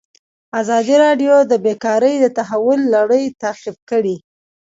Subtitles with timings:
[0.61, 4.15] ازادي راډیو د بیکاري د تحول لړۍ تعقیب کړې.